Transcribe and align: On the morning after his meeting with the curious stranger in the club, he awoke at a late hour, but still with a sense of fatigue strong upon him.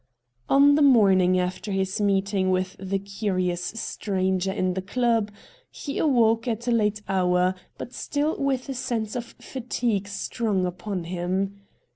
On 0.49 0.73
the 0.73 0.81
morning 0.81 1.39
after 1.39 1.71
his 1.71 2.01
meeting 2.01 2.49
with 2.49 2.75
the 2.79 2.97
curious 2.97 3.61
stranger 3.63 4.51
in 4.51 4.73
the 4.73 4.81
club, 4.81 5.29
he 5.69 5.99
awoke 5.99 6.47
at 6.47 6.67
a 6.67 6.71
late 6.71 7.03
hour, 7.07 7.53
but 7.77 7.93
still 7.93 8.35
with 8.39 8.67
a 8.67 8.73
sense 8.73 9.15
of 9.15 9.35
fatigue 9.39 10.07
strong 10.07 10.65
upon 10.65 11.03
him. 11.03 11.61